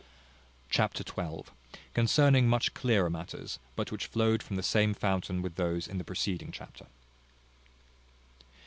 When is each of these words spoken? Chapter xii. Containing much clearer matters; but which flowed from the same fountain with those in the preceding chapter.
Chapter 0.71 1.03
xii. 1.07 1.43
Containing 1.93 2.49
much 2.49 2.73
clearer 2.73 3.07
matters; 3.07 3.59
but 3.75 3.91
which 3.91 4.07
flowed 4.07 4.41
from 4.41 4.55
the 4.55 4.63
same 4.63 4.95
fountain 4.95 5.43
with 5.43 5.57
those 5.57 5.87
in 5.87 5.99
the 5.99 6.03
preceding 6.03 6.51
chapter. 6.51 6.87